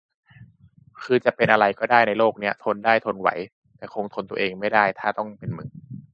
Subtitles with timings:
[1.01, 3.29] คือจะเป็นอะไรก็ได้ในโลกนี้ ทนได้ ทนไหว
[3.77, 5.67] แต่คงทนตัวเองไม่ได้ถ้าต้องเป็นมึง